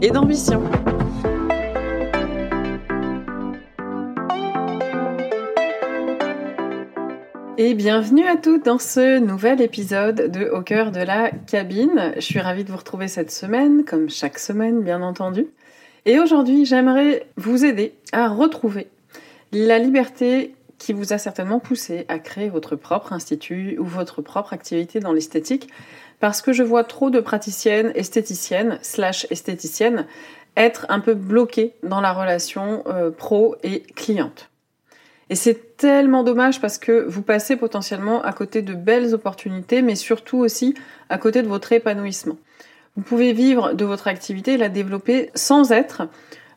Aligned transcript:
et 0.00 0.10
d'ambition. 0.10 0.62
Et 7.60 7.74
bienvenue 7.74 8.26
à 8.26 8.36
toutes 8.36 8.64
dans 8.64 8.78
ce 8.78 9.18
nouvel 9.18 9.60
épisode 9.60 10.30
de 10.30 10.48
Au 10.50 10.62
cœur 10.62 10.92
de 10.92 11.00
la 11.00 11.30
cabine. 11.30 12.12
Je 12.16 12.20
suis 12.20 12.38
ravie 12.38 12.62
de 12.62 12.70
vous 12.70 12.76
retrouver 12.76 13.08
cette 13.08 13.32
semaine, 13.32 13.84
comme 13.84 14.08
chaque 14.08 14.38
semaine 14.38 14.82
bien 14.82 15.02
entendu. 15.02 15.46
Et 16.06 16.20
aujourd'hui, 16.20 16.64
j'aimerais 16.64 17.26
vous 17.36 17.64
aider 17.64 17.94
à 18.12 18.28
retrouver 18.28 18.86
la 19.52 19.78
liberté 19.78 20.54
qui 20.78 20.92
vous 20.92 21.12
a 21.12 21.18
certainement 21.18 21.58
poussé 21.58 22.04
à 22.06 22.20
créer 22.20 22.48
votre 22.48 22.76
propre 22.76 23.12
institut 23.12 23.76
ou 23.78 23.84
votre 23.84 24.22
propre 24.22 24.52
activité 24.52 25.00
dans 25.00 25.12
l'esthétique, 25.12 25.68
parce 26.20 26.42
que 26.42 26.52
je 26.52 26.62
vois 26.62 26.84
trop 26.84 27.10
de 27.10 27.20
praticiennes, 27.20 27.92
esthéticiennes, 27.94 28.78
slash 28.82 29.26
esthéticiennes, 29.30 30.06
être 30.56 30.86
un 30.88 31.00
peu 31.00 31.14
bloquées 31.14 31.74
dans 31.82 32.00
la 32.00 32.12
relation 32.12 32.82
euh, 32.86 33.10
pro 33.10 33.56
et 33.62 33.80
cliente. 33.80 34.50
Et 35.30 35.34
c'est 35.34 35.76
tellement 35.76 36.24
dommage 36.24 36.60
parce 36.60 36.78
que 36.78 37.04
vous 37.06 37.22
passez 37.22 37.56
potentiellement 37.56 38.22
à 38.22 38.32
côté 38.32 38.62
de 38.62 38.74
belles 38.74 39.14
opportunités, 39.14 39.82
mais 39.82 39.94
surtout 39.94 40.38
aussi 40.38 40.74
à 41.10 41.18
côté 41.18 41.42
de 41.42 41.48
votre 41.48 41.72
épanouissement. 41.72 42.36
Vous 42.96 43.02
pouvez 43.02 43.32
vivre 43.32 43.74
de 43.74 43.84
votre 43.84 44.08
activité 44.08 44.54
et 44.54 44.56
la 44.56 44.68
développer 44.68 45.30
sans 45.34 45.70
être 45.70 46.08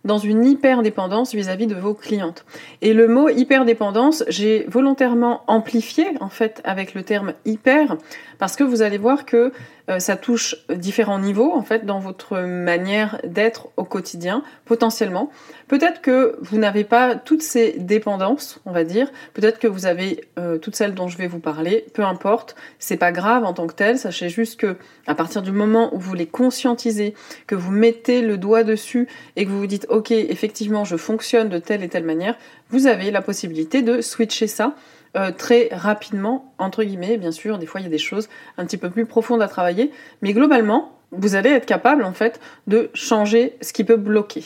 dans 0.03 0.17
une 0.17 0.45
hyper-dépendance 0.45 1.33
vis-à-vis 1.33 1.67
de 1.67 1.75
vos 1.75 1.93
clientes. 1.93 2.45
Et 2.81 2.93
le 2.93 3.07
mot 3.07 3.29
hyper-dépendance, 3.29 4.23
j'ai 4.27 4.65
volontairement 4.67 5.43
amplifié 5.47 6.05
en 6.19 6.29
fait 6.29 6.61
avec 6.63 6.93
le 6.93 7.03
terme 7.03 7.33
hyper 7.45 7.97
parce 8.39 8.55
que 8.55 8.63
vous 8.63 8.81
allez 8.81 8.97
voir 8.97 9.25
que 9.25 9.51
ça 9.99 10.15
touche 10.15 10.55
différents 10.69 11.19
niveaux 11.19 11.51
en 11.53 11.63
fait 11.63 11.85
dans 11.85 11.99
votre 11.99 12.39
manière 12.39 13.19
d'être 13.23 13.69
au 13.77 13.83
quotidien 13.83 14.43
potentiellement. 14.65 15.29
Peut-être 15.67 16.01
que 16.01 16.37
vous 16.41 16.57
n'avez 16.57 16.83
pas 16.83 17.15
toutes 17.15 17.41
ces 17.41 17.73
dépendances, 17.77 18.59
on 18.65 18.71
va 18.71 18.83
dire. 18.83 19.09
Peut-être 19.33 19.57
que 19.57 19.67
vous 19.67 19.85
avez 19.85 20.25
euh, 20.37 20.57
toutes 20.57 20.75
celles 20.75 20.93
dont 20.93 21.07
je 21.07 21.17
vais 21.17 21.27
vous 21.27 21.39
parler. 21.39 21.85
Peu 21.93 22.03
importe, 22.03 22.55
c'est 22.77 22.97
pas 22.97 23.13
grave 23.13 23.45
en 23.45 23.53
tant 23.53 23.67
que 23.67 23.73
tel. 23.73 23.97
Sachez 23.97 24.27
juste 24.27 24.59
que 24.59 24.75
à 25.07 25.15
partir 25.15 25.41
du 25.41 25.53
moment 25.53 25.95
où 25.95 25.99
vous 25.99 26.13
les 26.13 26.27
conscientisez, 26.27 27.13
que 27.47 27.55
vous 27.55 27.71
mettez 27.71 28.21
le 28.21 28.37
doigt 28.37 28.63
dessus 28.63 29.07
et 29.37 29.45
que 29.45 29.49
vous 29.49 29.59
vous 29.59 29.67
dites 29.67 29.87
ok 29.89 30.11
effectivement 30.11 30.83
je 30.83 30.97
fonctionne 30.97 31.49
de 31.49 31.57
telle 31.57 31.83
et 31.83 31.89
telle 31.89 32.03
manière, 32.03 32.35
vous 32.69 32.87
avez 32.87 33.09
la 33.09 33.21
possibilité 33.21 33.81
de 33.81 34.01
switcher 34.01 34.47
ça 34.47 34.75
euh, 35.17 35.31
très 35.31 35.69
rapidement, 35.71 36.53
entre 36.57 36.83
guillemets, 36.83 37.17
bien 37.17 37.31
sûr, 37.31 37.57
des 37.57 37.65
fois 37.65 37.81
il 37.81 37.83
y 37.83 37.87
a 37.87 37.89
des 37.91 37.97
choses 37.97 38.29
un 38.57 38.65
petit 38.65 38.77
peu 38.77 38.89
plus 38.89 39.05
profondes 39.05 39.41
à 39.41 39.47
travailler, 39.47 39.91
mais 40.21 40.33
globalement, 40.33 40.97
vous 41.11 41.35
allez 41.35 41.49
être 41.49 41.65
capable 41.65 42.03
en 42.03 42.13
fait 42.13 42.39
de 42.67 42.89
changer 42.93 43.57
ce 43.61 43.73
qui 43.73 43.83
peut 43.83 43.97
bloquer. 43.97 44.43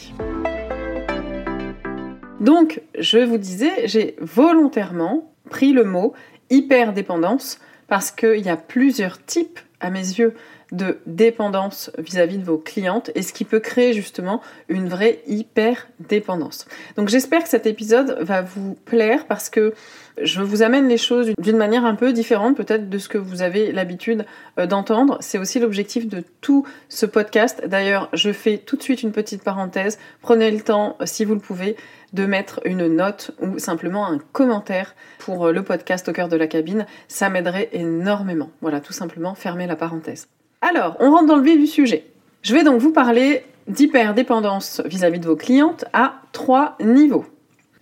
Donc, 2.40 2.81
je 2.98 3.20
vous 3.20 3.38
disais, 3.38 3.88
j'ai 3.88 4.16
volontairement 4.20 5.31
pris 5.50 5.72
le 5.72 5.84
mot 5.84 6.14
hyper-dépendance 6.50 7.59
parce 7.88 8.12
qu'il 8.12 8.40
y 8.40 8.50
a 8.50 8.58
plusieurs 8.58 9.24
types, 9.24 9.59
à 9.80 9.90
mes 9.90 10.00
yeux, 10.00 10.34
de 10.75 11.00
dépendance 11.06 11.91
vis-à-vis 11.97 12.38
de 12.38 12.44
vos 12.44 12.58
clientes 12.58 13.12
et 13.16 13.22
ce 13.22 13.34
qui 13.34 13.46
peut 13.46 13.59
créer 13.59 13.94
justement 13.94 14.41
une 14.69 14.88
vraie 14.88 15.22
hyper 15.28 15.88
dépendance. 16.00 16.66
Donc 16.97 17.09
j'espère 17.09 17.44
que 17.44 17.50
cet 17.50 17.66
épisode 17.66 18.18
va 18.22 18.41
vous 18.41 18.75
plaire 18.85 19.25
parce 19.25 19.50
que 19.50 19.74
je 20.22 20.41
vous 20.41 20.64
amène 20.64 20.88
les 20.88 20.97
choses 20.97 21.31
d'une 21.40 21.58
manière 21.58 21.85
un 21.85 21.96
peu 21.96 22.14
différente 22.14 22.56
peut-être 22.56 22.90
de 22.90 22.97
ce 22.97 23.09
que 23.09 23.18
vous 23.18 23.41
avez 23.41 23.72
l'habitude 23.72 24.25
euh, 24.59 24.66
d'entendre. 24.66 25.18
C'est 25.19 25.38
aussi 25.38 25.59
l'objectif 25.59 26.08
de 26.08 26.24
tout 26.41 26.66
ce 26.90 27.06
podcast. 27.06 27.64
D'ailleurs, 27.66 28.09
je 28.14 28.31
fais 28.31 28.58
tout 28.58 28.78
de 28.78 28.84
suite 28.84 29.03
une 29.03 29.12
petite 29.12 29.44
parenthèse. 29.44 30.00
Prenez 30.22 30.52
le 30.52 30.62
temps, 30.62 30.96
euh, 31.02 31.06
si 31.06 31.25
vous 31.25 31.34
le 31.34 31.41
pouvez, 31.41 31.75
de 32.14 32.25
mettre 32.25 32.62
une 32.66 32.88
note 32.88 33.31
ou 33.41 33.59
simplement 33.59 34.08
un 34.08 34.19
commentaire 34.31 34.96
pour 35.19 35.47
euh, 35.47 35.52
le 35.52 35.64
podcast 35.64 36.08
au 36.08 36.14
cœur 36.14 36.30
de 36.30 36.38
la 36.38 36.47
cabine. 36.47 36.85
Ça 37.08 37.30
m'aiderait 37.30 37.69
énormément. 37.74 38.52
Voilà, 38.62 38.80
tout 38.80 38.94
simplement, 38.94 39.35
fermez 39.35 39.68
la 39.68 39.75
parenthèse. 39.75 40.28
Alors, 40.62 40.96
on 41.00 41.12
rentre 41.12 41.28
dans 41.28 41.38
le 41.38 41.44
vif 41.44 41.60
du 41.60 41.68
sujet. 41.68 42.06
Je 42.42 42.54
vais 42.54 42.64
donc 42.64 42.80
vous 42.80 42.92
parler 42.92 43.44
d'hyperdépendance 43.68 44.82
vis-à-vis 44.86 45.20
de 45.20 45.28
vos 45.28 45.36
clientes 45.36 45.86
à 45.94 46.22
trois 46.32 46.78
niveaux. 46.80 47.26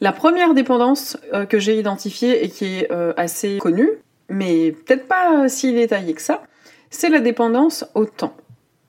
La 0.01 0.11
première 0.11 0.53
dépendance 0.53 1.17
euh, 1.33 1.45
que 1.45 1.59
j'ai 1.59 1.79
identifiée 1.79 2.43
et 2.43 2.49
qui 2.49 2.65
est 2.65 2.91
euh, 2.91 3.13
assez 3.17 3.57
connue, 3.57 3.89
mais 4.29 4.71
peut-être 4.71 5.07
pas 5.07 5.47
si 5.49 5.73
détaillée 5.73 6.13
que 6.13 6.21
ça, 6.21 6.43
c'est 6.89 7.09
la 7.09 7.19
dépendance 7.19 7.85
au 7.95 8.05
temps. 8.05 8.35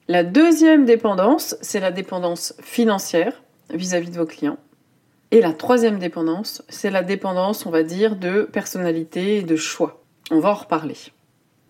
La 0.08 0.22
deuxième 0.22 0.84
dépendance, 0.84 1.56
c'est 1.60 1.80
la 1.80 1.90
dépendance 1.90 2.54
financière 2.60 3.42
vis-à-vis 3.70 4.10
de 4.10 4.18
vos 4.18 4.26
clients. 4.26 4.58
Et 5.30 5.40
la 5.40 5.52
troisième 5.52 5.98
dépendance, 5.98 6.62
c'est 6.68 6.90
la 6.90 7.02
dépendance, 7.02 7.64
on 7.64 7.70
va 7.70 7.82
dire, 7.82 8.16
de 8.16 8.42
personnalité 8.42 9.38
et 9.38 9.42
de 9.42 9.56
choix. 9.56 10.02
On 10.30 10.38
va 10.38 10.50
en 10.50 10.54
reparler. 10.54 10.96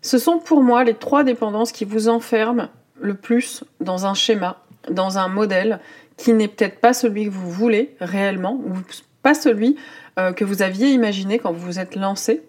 Ce 0.05 0.19
sont 0.19 0.39
pour 0.39 0.63
moi 0.63 0.85
les 0.85 0.93
trois 0.93 1.25
dépendances 1.25 1.73
qui 1.73 1.87
vous 1.87 2.11
enferment 2.11 2.69
le 3.01 3.15
plus 3.15 3.65
dans 3.81 4.05
un 4.05 4.13
schéma, 4.13 4.63
dans 4.91 5.17
un 5.17 5.29
modèle 5.29 5.81
qui 6.19 6.35
n'est 6.35 6.47
peut-être 6.47 6.79
pas 6.79 6.93
celui 6.93 7.25
que 7.25 7.31
vous 7.31 7.51
voulez 7.51 7.97
réellement, 8.01 8.61
ou 8.67 8.75
pas 9.23 9.33
celui 9.33 9.79
euh, 10.19 10.35
que 10.35 10.45
vous 10.45 10.61
aviez 10.61 10.91
imaginé 10.91 11.39
quand 11.39 11.53
vous 11.53 11.65
vous 11.65 11.79
êtes 11.79 11.97
lancé 11.97 12.43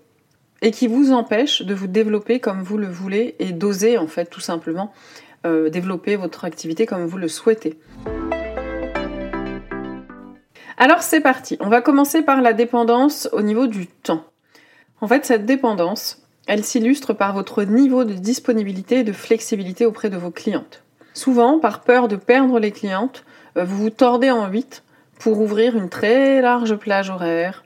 et 0.62 0.72
qui 0.72 0.88
vous 0.88 1.14
empêche 1.14 1.62
de 1.62 1.74
vous 1.74 1.88
développer 1.88 2.42
comme 2.42 2.62
vous 2.62 2.78
le 2.78 2.90
voulez 2.90 3.38
et 3.40 3.54
d'oser 3.54 3.98
en 3.98 4.08
fait 4.08 4.26
tout 4.26 4.42
simplement 4.42 4.92
euh, 5.46 5.70
développer 5.70 6.18
votre 6.18 6.44
activité 6.44 6.86
comme 6.86 7.06
vous 7.06 7.18
le 7.18 7.30
souhaitez. 7.30 7.80
Alors 10.78 11.02
c'est 11.02 11.22
parti, 11.22 11.56
on 11.62 11.70
va 11.70 11.80
commencer 11.80 12.22
par 12.22 12.42
la 12.42 12.52
dépendance 12.52 13.30
au 13.32 13.42
niveau 13.42 13.68
du 13.68 13.88
temps. 13.88 14.26
En 15.00 15.08
fait 15.08 15.26
cette 15.26 15.46
dépendance, 15.46 16.25
elle 16.48 16.64
s'illustre 16.64 17.14
par 17.14 17.34
votre 17.34 17.64
niveau 17.64 18.04
de 18.04 18.14
disponibilité 18.14 19.00
et 19.00 19.04
de 19.04 19.14
flexibilité 19.14 19.86
auprès 19.86 20.10
de 20.10 20.18
vos 20.18 20.32
clientes. 20.32 20.84
Souvent, 21.14 21.60
par 21.60 21.82
peur 21.82 22.08
de 22.08 22.16
perdre 22.16 22.60
les 22.60 22.72
clientes, 22.72 23.24
euh, 23.58 23.64
vous 23.64 23.78
vous 23.78 23.90
tordez 23.90 24.32
en 24.32 24.48
huit 24.48 24.84
pour 25.20 25.40
ouvrir 25.40 25.76
une 25.78 25.90
très 25.90 26.42
large 26.42 26.76
plage 26.76 27.10
horaire 27.10 27.64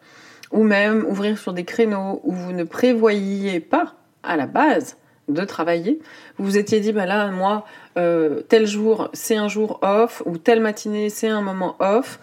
ou 0.51 0.63
même 0.63 1.05
ouvrir 1.07 1.37
sur 1.37 1.53
des 1.53 1.63
créneaux 1.63 2.21
où 2.23 2.31
vous 2.31 2.51
ne 2.51 2.63
prévoyiez 2.63 3.59
pas 3.59 3.95
à 4.23 4.35
la 4.35 4.45
base 4.45 4.97
de 5.27 5.43
travailler. 5.45 5.99
Vous 6.37 6.45
vous 6.45 6.57
étiez 6.57 6.79
dit, 6.79 6.91
bah 6.91 7.05
là, 7.05 7.27
moi, 7.27 7.65
euh, 7.97 8.41
tel 8.49 8.65
jour, 8.65 9.09
c'est 9.13 9.35
un 9.35 9.47
jour 9.47 9.79
off, 9.83 10.23
ou 10.25 10.37
telle 10.37 10.59
matinée, 10.59 11.09
c'est 11.09 11.27
un 11.27 11.41
moment 11.41 11.75
off, 11.79 12.19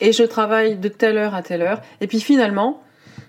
et 0.00 0.12
je 0.12 0.22
travaille 0.22 0.76
de 0.76 0.88
telle 0.88 1.18
heure 1.18 1.34
à 1.34 1.42
telle 1.42 1.62
heure. 1.62 1.80
Et 2.00 2.06
puis 2.06 2.20
finalement, 2.20 2.82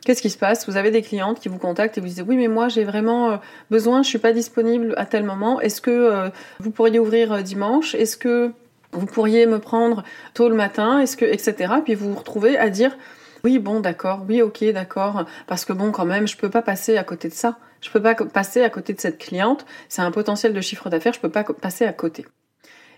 qu'est-ce 0.05 0.21
qui 0.21 0.29
se 0.29 0.38
passe? 0.38 0.69
Vous 0.69 0.77
avez 0.77 0.91
des 0.91 1.01
clientes 1.01 1.40
qui 1.40 1.49
vous 1.49 1.57
contactent 1.57 1.97
et 1.97 2.02
vous 2.02 2.07
disent, 2.07 2.23
oui, 2.25 2.37
mais 2.37 2.47
moi, 2.47 2.69
j'ai 2.69 2.85
vraiment 2.85 3.31
euh, 3.31 3.37
besoin, 3.69 4.03
je 4.03 4.07
suis 4.07 4.19
pas 4.19 4.31
disponible 4.31 4.93
à 4.97 5.05
tel 5.05 5.23
moment. 5.23 5.59
Est-ce 5.59 5.81
que 5.81 5.91
euh, 5.91 6.29
vous 6.59 6.72
pourriez 6.72 6.99
ouvrir 6.99 7.43
dimanche? 7.43 7.96
Est-ce 7.96 8.16
que 8.16 8.52
vous 8.93 9.05
pourriez 9.05 9.46
me 9.46 9.59
prendre 9.59 10.03
tôt 10.34 10.47
le 10.47 10.55
matin, 10.55 10.99
est-ce 10.99 11.17
que, 11.17 11.25
etc. 11.25 11.73
Puis 11.84 11.96
vous 11.96 12.11
vous 12.11 12.19
retrouvez 12.19 12.57
à 12.57 12.69
dire, 12.69 12.97
oui, 13.43 13.59
bon, 13.59 13.79
d'accord, 13.79 14.25
oui, 14.28 14.41
ok, 14.41 14.63
d'accord, 14.72 15.25
parce 15.47 15.66
que 15.66 15.73
bon, 15.73 15.91
quand 15.91 16.05
même, 16.05 16.28
je 16.28 16.37
peux 16.37 16.49
pas 16.49 16.61
passer 16.61 16.97
à 16.97 17.03
côté 17.03 17.28
de 17.28 17.34
ça. 17.34 17.57
Je 17.81 17.91
peux 17.91 18.02
pas 18.02 18.16
passer 18.16 18.63
à 18.63 18.69
côté 18.69 18.93
de 18.93 18.99
cette 18.99 19.19
cliente. 19.19 19.66
C'est 19.90 20.02
un 20.02 20.11
potentiel 20.11 20.53
de 20.53 20.61
chiffre 20.61 20.90
d'affaires, 20.90 21.13
je 21.13 21.19
peux 21.19 21.29
pas 21.29 21.43
passer 21.43 21.85
à 21.85 21.93
côté. 21.93 22.25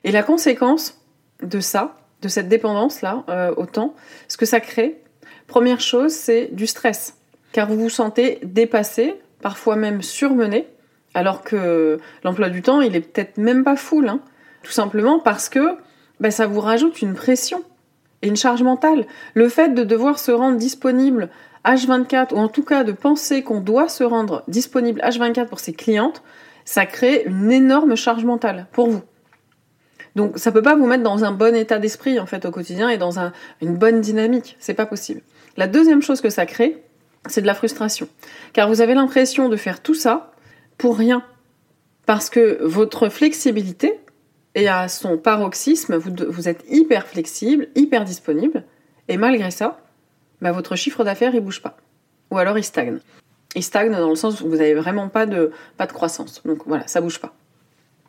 Et 0.04 0.12
la 0.12 0.24
conséquence 0.24 1.01
de 1.42 1.59
ça, 1.59 1.98
de 2.21 2.30
cette 2.30 2.48
dépendance-là, 2.48 3.24
euh, 3.30 3.54
au 3.57 3.65
temps, 3.65 3.94
ce 4.27 4.38
que 4.38 4.45
ça 4.45 4.59
crée, 4.59 5.01
première 5.47 5.79
chose, 5.81 6.11
c'est 6.11 6.49
du 6.51 6.67
stress. 6.67 7.17
Car 7.51 7.67
vous 7.67 7.77
vous 7.77 7.89
sentez 7.89 8.39
dépassé, 8.44 9.15
parfois 9.41 9.75
même 9.75 10.01
surmené, 10.01 10.67
alors 11.13 11.41
que 11.41 11.99
l'emploi 12.23 12.49
du 12.49 12.61
temps, 12.61 12.81
il 12.81 12.95
est 12.95 13.01
peut-être 13.01 13.38
même 13.38 13.63
pas 13.63 13.75
full. 13.75 14.07
Hein. 14.07 14.19
Tout 14.63 14.71
simplement 14.71 15.19
parce 15.19 15.49
que 15.49 15.77
ben, 16.19 16.31
ça 16.31 16.47
vous 16.47 16.59
rajoute 16.59 17.01
une 17.01 17.13
pression 17.13 17.63
et 18.21 18.27
une 18.27 18.35
charge 18.35 18.63
mentale. 18.63 19.05
Le 19.33 19.49
fait 19.49 19.69
de 19.69 19.83
devoir 19.83 20.19
se 20.19 20.31
rendre 20.31 20.57
disponible 20.57 21.29
H24, 21.65 22.33
ou 22.33 22.38
en 22.38 22.47
tout 22.47 22.63
cas 22.63 22.83
de 22.83 22.91
penser 22.91 23.44
qu'on 23.44 23.61
doit 23.61 23.89
se 23.89 24.03
rendre 24.03 24.44
disponible 24.47 25.01
H24 25.01 25.47
pour 25.47 25.59
ses 25.59 25.73
clientes, 25.73 26.23
ça 26.65 26.85
crée 26.85 27.23
une 27.25 27.51
énorme 27.51 27.95
charge 27.95 28.25
mentale 28.25 28.67
pour 28.71 28.89
vous. 28.89 29.01
Donc 30.18 30.40
ça 30.40 30.52
peut 30.52 30.64
pas 30.64 30.75
vous 30.75 30.88
mettre 30.88 31.04
dans 31.04 31.24
un 31.24 31.31
bon 31.31 31.56
état 31.56 31.78
d'esprit 31.78 32.19
en 32.19 32.25
fait 32.25 32.44
au 32.46 32.50
quotidien 32.50 32.90
et 32.90 32.98
dans 32.98 33.19
une 33.62 33.78
bonne 33.78 34.02
dynamique. 34.02 34.58
C'est 34.60 34.74
pas 34.74 34.88
possible. 34.88 35.22
La 35.58 35.68
deuxième 35.68 36.02
chose 36.02 36.22
que 36.22 36.31
ça 36.31 36.48
crée, 36.48 36.84
c'est 37.28 37.42
de 37.42 37.46
la 37.46 37.54
frustration. 37.54 38.10
Car 38.52 38.68
vous 38.68 38.81
avez 38.81 38.96
l'impression 38.96 39.48
de 39.48 39.56
faire 39.56 39.80
tout 39.80 39.94
ça 39.94 40.31
pour 40.80 40.98
rien. 40.98 41.24
Parce 42.08 42.31
que 42.31 42.58
votre 42.64 43.10
flexibilité 43.10 44.00
est 44.56 44.68
à 44.68 44.88
son 44.88 45.19
paroxysme, 45.19 45.98
vous, 45.98 46.50
êtes 46.50 46.66
hyper 46.68 47.06
flexible, 47.06 47.68
hyper 47.75 48.04
disponible, 48.04 48.64
et 49.10 49.18
malgré 49.18 49.52
ça, 49.52 49.81
bah, 50.42 50.52
votre 50.52 50.75
chiffre 50.75 51.04
d'affaires 51.04 51.36
il 51.36 51.42
bouge 51.42 51.62
pas. 51.62 51.78
Ou 52.31 52.40
alors 52.40 52.58
il 52.58 52.64
stagne. 52.64 52.98
Il 53.54 53.64
stagne 53.64 53.92
dans 53.92 54.10
le 54.10 54.16
sens 54.16 54.42
où 54.42 54.50
vous 54.50 54.56
n'avez 54.56 54.74
vraiment 54.74 55.10
pas 55.10 55.28
de, 55.28 55.52
pas 55.78 55.86
de 55.86 55.92
croissance. 55.92 56.42
Donc 56.44 56.64
voilà, 56.66 56.88
ça 56.88 57.02
bouge 57.02 57.19
pas. 57.19 57.36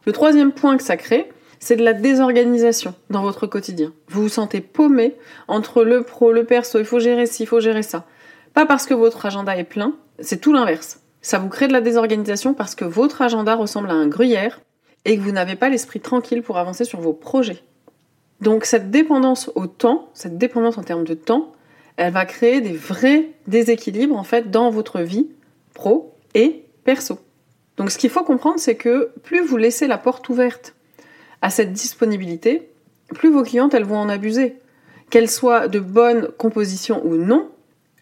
Le 0.07 0.13
troisième 0.13 0.53
point 0.53 0.79
que 0.79 0.83
ça 0.83 0.97
crée, 0.97 1.29
c'est 1.61 1.77
de 1.77 1.85
la 1.85 1.93
désorganisation 1.93 2.95
dans 3.11 3.23
votre 3.23 3.47
quotidien. 3.47 3.93
Vous 4.09 4.23
vous 4.23 4.29
sentez 4.29 4.61
paumé 4.61 5.17
entre 5.49 5.83
le 5.85 6.03
pro, 6.03 6.33
le 6.33 6.45
perso, 6.45 6.79
il 6.79 6.85
faut 6.85 7.01
gérer 7.01 7.27
ci, 7.27 7.45
il 7.45 7.47
faut 7.47 7.61
gérer 7.61 7.83
ça. 7.83 8.05
Pas 8.55 8.67
parce 8.67 8.87
que 8.87 8.95
votre 8.95 9.27
agenda 9.27 9.57
est 9.57 9.65
plein, 9.65 9.95
c'est 10.21 10.41
tout 10.41 10.53
l'inverse. 10.53 11.01
Ça 11.21 11.39
vous 11.39 11.49
crée 11.49 11.69
de 11.69 11.73
la 11.73 11.81
désorganisation 11.81 12.55
parce 12.55 12.75
que 12.75 12.85
votre 12.85 13.23
agenda 13.23 13.55
ressemble 13.55 13.91
à 13.91 13.95
un 13.95 14.07
gruyère 14.07 14.61
et 15.05 15.17
que 15.17 15.23
vous 15.23 15.33
n'avez 15.33 15.57
pas 15.57 15.69
l'esprit 15.69 16.01
tranquille 16.01 16.43
pour 16.43 16.59
avancer 16.59 16.85
sur 16.85 17.01
vos 17.01 17.13
projets. 17.13 17.63
Donc 18.41 18.65
cette 18.65 18.91
dépendance 18.91 19.51
au 19.55 19.67
temps, 19.67 20.09
cette 20.15 20.39
dépendance 20.39 20.79
en 20.79 20.83
termes 20.83 21.05
de 21.05 21.15
temps, 21.15 21.53
elle 21.97 22.13
va 22.13 22.25
créer 22.25 22.61
des 22.61 22.73
vrais 22.73 23.31
déséquilibres 23.49 24.17
en 24.17 24.23
fait 24.23 24.51
dans 24.51 24.71
votre 24.71 25.01
vie 25.01 25.27
pro 25.75 26.15
et 26.35 26.65
perso. 26.85 27.19
Donc 27.77 27.91
ce 27.91 27.99
qu'il 27.99 28.11
faut 28.11 28.23
comprendre, 28.23 28.59
c'est 28.59 28.77
que 28.77 29.11
plus 29.23 29.41
vous 29.41 29.57
laissez 29.57 29.87
la 29.87 29.99
porte 29.99 30.29
ouverte 30.29 30.75
à 31.43 31.51
cette 31.51 31.73
disponibilité, 31.73 32.69
plus 33.15 33.31
vos 33.31 33.43
clientes, 33.43 33.75
elles 33.75 33.85
vont 33.85 33.99
en 33.99 34.09
abuser. 34.09 34.57
Qu'elles 35.11 35.31
soient 35.31 35.69
de 35.69 35.81
bonne 35.81 36.29
composition 36.37 37.05
ou 37.07 37.17
non, 37.17 37.49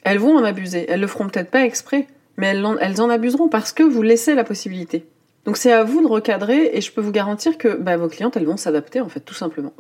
elles 0.03 0.19
vont 0.19 0.37
en 0.37 0.45
abuser. 0.45 0.87
Elles 0.89 1.01
le 1.01 1.07
feront 1.07 1.29
peut-être 1.29 1.51
pas 1.51 1.65
exprès, 1.65 2.07
mais 2.37 2.49
elles 2.49 2.65
en, 2.65 3.11
abuseront 3.11 3.49
parce 3.49 3.73
que 3.73 3.83
vous 3.83 4.03
laissez 4.03 4.35
la 4.35 4.45
possibilité. 4.45 5.07
Donc 5.45 5.57
c'est 5.57 5.73
à 5.73 5.85
vous 5.85 6.03
de 6.03 6.09
recadrer 6.09 6.71
et 6.73 6.81
je 6.81 6.91
peux 6.91 7.01
vous 7.01 7.13
garantir 7.13 7.57
que 7.57 7.77
bah, 7.77 7.97
vos 7.97 8.09
clientes, 8.09 8.37
elles 8.37 8.47
vont 8.47 8.57
s'adapter 8.57 9.01
en 9.01 9.09
fait, 9.09 9.21
tout 9.21 9.35
simplement. 9.35 9.73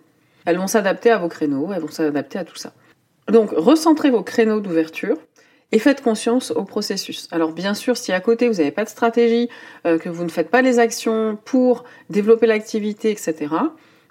Elles 0.44 0.58
vont 0.58 0.68
s'adapter 0.68 1.10
à 1.10 1.18
vos 1.18 1.28
créneaux, 1.28 1.72
elles 1.72 1.80
vont 1.80 1.90
s'adapter 1.90 2.38
à 2.38 2.44
tout 2.44 2.56
ça. 2.56 2.72
Donc 3.28 3.50
recentrez 3.50 4.10
vos 4.10 4.22
créneaux 4.22 4.60
d'ouverture 4.60 5.16
et 5.72 5.78
faites 5.78 6.02
conscience 6.02 6.50
au 6.52 6.64
processus. 6.64 7.28
Alors 7.32 7.52
bien 7.52 7.74
sûr, 7.74 7.96
si 7.96 8.12
à 8.12 8.20
côté 8.20 8.48
vous 8.48 8.54
n'avez 8.54 8.70
pas 8.70 8.84
de 8.84 8.88
stratégie, 8.88 9.48
euh, 9.86 9.98
que 9.98 10.08
vous 10.08 10.24
ne 10.24 10.28
faites 10.28 10.50
pas 10.50 10.62
les 10.62 10.78
actions 10.78 11.38
pour 11.44 11.84
développer 12.10 12.46
l'activité, 12.46 13.10
etc., 13.10 13.48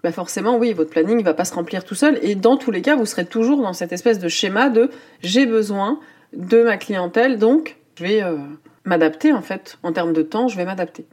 bah 0.03 0.11
forcément 0.11 0.57
oui, 0.57 0.73
votre 0.73 0.91
planning 0.91 1.17
ne 1.17 1.23
va 1.23 1.33
pas 1.33 1.45
se 1.45 1.53
remplir 1.53 1.83
tout 1.83 1.95
seul 1.95 2.19
et 2.21 2.35
dans 2.35 2.57
tous 2.57 2.71
les 2.71 2.81
cas, 2.81 2.95
vous 2.95 3.05
serez 3.05 3.25
toujours 3.25 3.61
dans 3.61 3.73
cette 3.73 3.91
espèce 3.91 4.19
de 4.19 4.27
schéma 4.27 4.69
de 4.69 4.89
j'ai 5.21 5.45
besoin 5.45 5.99
de 6.33 6.63
ma 6.63 6.77
clientèle, 6.77 7.39
donc 7.39 7.77
je 7.97 8.03
vais 8.03 8.21
euh, 8.21 8.37
m'adapter 8.83 9.33
en 9.33 9.41
fait 9.41 9.77
en 9.81 9.93
termes 9.93 10.13
de 10.13 10.21
temps, 10.21 10.47
je 10.47 10.57
vais 10.57 10.65
m'adapter. 10.65 11.05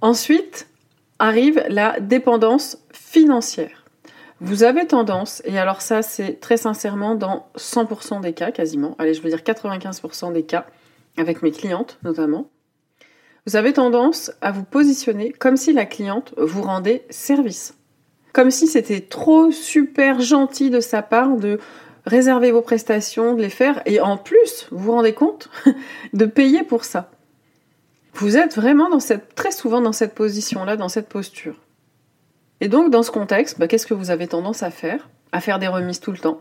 Ensuite 0.00 0.66
arrive 1.18 1.62
la 1.68 2.00
dépendance 2.00 2.78
financière. 2.92 3.79
Vous 4.40 4.62
avez 4.62 4.86
tendance, 4.86 5.42
et 5.44 5.58
alors 5.58 5.82
ça 5.82 6.02
c'est 6.02 6.40
très 6.40 6.56
sincèrement 6.56 7.14
dans 7.14 7.46
100% 7.56 8.22
des 8.22 8.32
cas 8.32 8.50
quasiment, 8.50 8.96
allez 8.98 9.12
je 9.12 9.20
veux 9.20 9.28
dire 9.28 9.40
95% 9.40 10.32
des 10.32 10.44
cas, 10.44 10.66
avec 11.18 11.42
mes 11.42 11.50
clientes 11.50 11.98
notamment, 12.02 12.48
vous 13.46 13.56
avez 13.56 13.72
tendance 13.72 14.32
à 14.40 14.52
vous 14.52 14.64
positionner 14.64 15.32
comme 15.32 15.56
si 15.56 15.72
la 15.72 15.86
cliente 15.86 16.34
vous 16.36 16.62
rendait 16.62 17.04
service. 17.10 17.74
Comme 18.32 18.50
si 18.50 18.66
c'était 18.66 19.00
trop 19.00 19.50
super 19.50 20.20
gentil 20.20 20.70
de 20.70 20.80
sa 20.80 21.02
part 21.02 21.36
de 21.36 21.58
réserver 22.06 22.52
vos 22.52 22.62
prestations, 22.62 23.34
de 23.34 23.42
les 23.42 23.50
faire, 23.50 23.82
et 23.86 24.00
en 24.00 24.16
plus, 24.16 24.68
vous 24.70 24.78
vous 24.78 24.92
rendez 24.92 25.14
compte, 25.14 25.48
de 26.12 26.26
payer 26.26 26.62
pour 26.62 26.84
ça. 26.84 27.10
Vous 28.14 28.36
êtes 28.36 28.54
vraiment 28.54 28.88
dans 28.88 29.00
cette, 29.00 29.34
très 29.34 29.50
souvent 29.50 29.80
dans 29.80 29.92
cette 29.92 30.14
position-là, 30.14 30.76
dans 30.76 30.88
cette 30.88 31.08
posture. 31.08 31.56
Et 32.60 32.68
donc, 32.68 32.90
dans 32.90 33.02
ce 33.02 33.10
contexte, 33.10 33.58
bah, 33.58 33.68
qu'est-ce 33.68 33.86
que 33.86 33.94
vous 33.94 34.10
avez 34.10 34.28
tendance 34.28 34.62
à 34.62 34.70
faire? 34.70 35.08
À 35.32 35.40
faire 35.40 35.58
des 35.58 35.68
remises 35.68 36.00
tout 36.00 36.12
le 36.12 36.18
temps? 36.18 36.40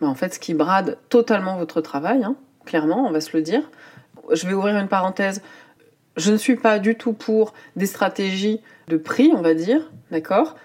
Bah, 0.00 0.06
en 0.06 0.14
fait, 0.14 0.34
ce 0.34 0.38
qui 0.38 0.54
brade 0.54 0.98
totalement 1.08 1.56
votre 1.56 1.80
travail, 1.80 2.22
hein, 2.22 2.36
clairement, 2.64 3.06
on 3.06 3.12
va 3.12 3.20
se 3.20 3.36
le 3.36 3.42
dire. 3.42 3.62
Je 4.30 4.46
vais 4.46 4.54
ouvrir 4.54 4.76
une 4.76 4.88
parenthèse. 4.88 5.42
Je 6.16 6.30
ne 6.30 6.36
suis 6.36 6.56
pas 6.56 6.78
du 6.78 6.96
tout 6.96 7.12
pour 7.12 7.54
des 7.74 7.86
stratégies 7.86 8.60
de 8.88 8.96
prix, 8.96 9.32
on 9.34 9.42
va 9.42 9.54
dire, 9.54 9.90
d'accord? 10.10 10.56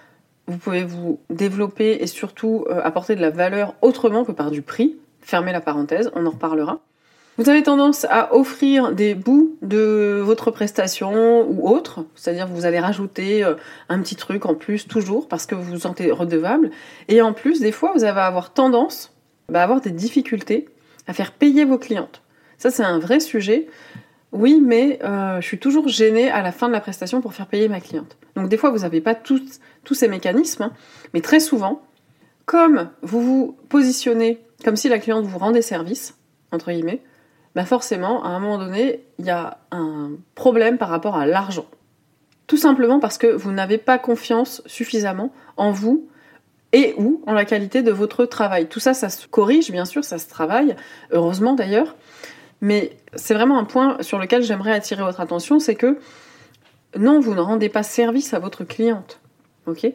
Vous 0.46 0.58
pouvez 0.58 0.84
vous 0.84 1.20
développer 1.30 1.98
et 2.02 2.08
surtout 2.08 2.66
euh, 2.70 2.82
apporter 2.84 3.16
de 3.16 3.22
la 3.22 3.30
valeur 3.30 3.74
autrement 3.82 4.24
que 4.24 4.32
par 4.32 4.52
du 4.52 4.62
prix. 4.62 4.98
Fermez 5.22 5.52
la 5.52 5.62
parenthèse, 5.62 6.12
on 6.14 6.26
en 6.26 6.30
reparlera. 6.30 6.80
Vous 7.38 7.50
avez 7.50 7.62
tendance 7.62 8.06
à 8.10 8.34
offrir 8.36 8.94
des 8.94 9.14
bouts 9.14 9.58
de 9.62 10.20
votre 10.24 10.50
prestation 10.50 11.48
ou 11.48 11.70
autre, 11.70 12.04
c'est-à-dire 12.16 12.48
vous 12.48 12.66
allez 12.66 12.80
rajouter 12.80 13.44
euh, 13.44 13.54
un 13.90 14.02
petit 14.02 14.16
truc 14.16 14.48
en 14.48 14.56
plus 14.56 14.88
toujours 14.88 15.28
parce 15.28 15.46
que 15.46 15.54
vous 15.54 15.62
vous 15.62 15.80
sentez 15.82 16.12
redevable. 16.12 16.72
Et 17.10 17.22
en 17.22 17.34
plus, 17.34 17.60
des 17.60 17.72
fois, 17.72 17.92
vous 17.94 18.04
allez 18.04 18.18
avoir 18.18 18.54
tendance 18.54 19.14
bah, 19.50 19.62
à 19.62 19.64
avoir 19.64 19.82
des 19.82 19.92
difficultés 19.92 20.68
à 21.06 21.14
faire 21.14 21.32
payer 21.32 21.64
vos 21.64 21.78
clientes. 21.78 22.24
Ça, 22.58 22.72
c'est 22.72 22.84
un 22.84 22.98
vrai 22.98 23.20
sujet. 23.20 23.68
Oui, 24.32 24.60
mais 24.60 24.98
euh, 25.04 25.40
je 25.40 25.46
suis 25.46 25.60
toujours 25.60 25.88
gênée 25.88 26.32
à 26.32 26.42
la 26.42 26.52
fin 26.52 26.68
de 26.68 26.74
la 26.74 26.82
prestation 26.82 27.22
pour 27.22 27.36
faire 27.36 27.48
payer 27.48 27.70
ma 27.70 27.80
cliente. 27.80 28.18
Donc 28.36 28.50
des 28.50 28.58
fois, 28.58 28.72
vous 28.72 28.80
n'avez 28.80 29.00
pas 29.00 29.14
tous, 29.14 29.60
tous 29.84 29.94
ces 29.94 30.08
mécanismes, 30.08 30.64
hein, 30.64 30.74
mais 31.14 31.22
très 31.22 31.40
souvent, 31.40 31.84
comme 32.46 32.90
vous 33.04 33.22
vous 33.22 33.58
positionnez 33.70 34.42
comme 34.66 34.76
si 34.76 34.90
la 34.90 34.98
cliente 34.98 35.26
vous 35.26 35.38
rendait 35.38 35.62
service, 35.62 36.18
entre 36.52 36.72
guillemets, 36.72 37.04
bah 37.58 37.66
forcément, 37.66 38.24
à 38.24 38.28
un 38.28 38.40
moment 38.40 38.60
donné, 38.60 39.04
il 39.18 39.26
y 39.26 39.32
a 39.32 39.58
un 39.72 40.12
problème 40.36 40.78
par 40.78 40.90
rapport 40.90 41.16
à 41.16 41.26
l'argent. 41.26 41.66
Tout 42.46 42.56
simplement 42.56 43.00
parce 43.00 43.18
que 43.18 43.26
vous 43.26 43.52
n'avez 43.52 43.80
pas 43.80 43.98
confiance 43.98 44.62
suffisamment 44.68 45.34
en 45.56 45.72
vous 45.72 46.08
et 46.72 46.94
ou 47.00 47.24
en 47.26 47.34
la 47.34 47.46
qualité 47.46 47.82
de 47.82 47.90
votre 47.90 48.26
travail. 48.26 48.68
Tout 48.68 48.80
ça, 48.80 48.94
ça 48.94 49.10
se 49.10 49.26
corrige, 49.26 49.72
bien 49.72 49.86
sûr, 49.86 50.04
ça 50.04 50.20
se 50.20 50.30
travaille, 50.30 50.76
heureusement 51.10 51.56
d'ailleurs. 51.56 51.96
Mais 52.62 52.96
c'est 53.16 53.34
vraiment 53.34 53.58
un 53.58 53.66
point 53.66 53.98
sur 54.02 54.20
lequel 54.20 54.44
j'aimerais 54.44 54.74
attirer 54.74 55.02
votre 55.02 55.20
attention, 55.20 55.58
c'est 55.60 55.74
que 55.74 55.98
non, 56.96 57.20
vous 57.20 57.34
ne 57.34 57.42
rendez 57.42 57.70
pas 57.70 57.82
service 57.82 58.36
à 58.36 58.40
votre 58.40 58.66
cliente. 58.66 59.20
Ok? 59.66 59.92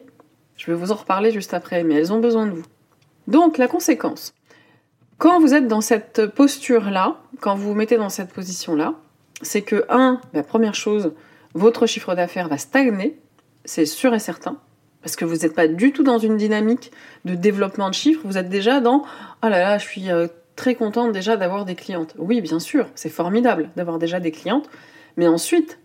Je 0.57 0.65
vais 0.65 0.77
vous 0.77 0.91
en 0.91 0.95
reparler 0.95 1.31
juste 1.31 1.53
après, 1.53 1.85
mais 1.85 1.93
elles 1.93 2.11
ont 2.11 2.19
besoin 2.19 2.45
de 2.45 2.51
vous. 2.51 2.65
Donc, 3.27 3.57
la 3.57 3.69
conséquence, 3.69 4.33
quand 5.23 5.39
vous 5.39 5.53
êtes 5.53 5.69
dans 5.69 5.79
cette 5.79 6.25
posture-là, 6.25 7.15
quand 7.39 7.55
vous 7.55 7.69
vous 7.69 7.75
mettez 7.75 7.95
dans 7.95 8.09
cette 8.09 8.33
position-là, 8.33 8.95
c'est 9.41 9.61
que, 9.61 9.85
un, 9.87 10.19
la 10.33 10.43
première 10.43 10.75
chose, 10.75 11.13
votre 11.53 11.85
chiffre 11.85 12.13
d'affaires 12.13 12.49
va 12.49 12.57
stagner, 12.57 13.17
c'est 13.63 13.85
sûr 13.85 14.13
et 14.13 14.19
certain, 14.19 14.57
parce 15.01 15.15
que 15.15 15.23
vous 15.23 15.37
n'êtes 15.37 15.55
pas 15.55 15.69
du 15.69 15.93
tout 15.93 16.03
dans 16.03 16.17
une 16.17 16.35
dynamique 16.35 16.91
de 17.23 17.35
développement 17.35 17.87
de 17.87 17.93
chiffres, 17.93 18.19
vous 18.25 18.37
êtes 18.37 18.49
déjà 18.49 18.81
dans 18.81 19.03
oh 19.43 19.47
là 19.47 19.59
là, 19.61 19.77
je 19.77 19.85
suis 19.85 20.11
euh, 20.11 20.27
très 20.57 20.75
contente 20.75 21.13
déjà 21.13 21.37
d'avoir 21.37 21.63
des 21.63 21.75
clientes. 21.75 22.15
Oui, 22.17 22.41
bien 22.41 22.59
sûr, 22.59 22.89
c'est 22.93 23.07
formidable 23.07 23.69
d'avoir 23.77 23.99
déjà 23.99 24.19
des 24.19 24.31
clientes, 24.31 24.69
mais 25.15 25.27
ensuite, 25.27 25.79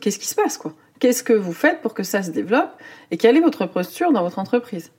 qu'est-ce 0.00 0.20
qui 0.20 0.28
se 0.28 0.36
passe 0.36 0.56
quoi? 0.56 0.72
Qu'est-ce 1.00 1.24
que 1.24 1.32
vous 1.32 1.52
faites 1.52 1.80
pour 1.80 1.94
que 1.94 2.04
ça 2.04 2.22
se 2.22 2.30
développe 2.30 2.70
et 3.10 3.16
quelle 3.16 3.36
est 3.36 3.40
votre 3.40 3.66
posture 3.66 4.12
dans 4.12 4.22
votre 4.22 4.38
entreprise? 4.38 4.92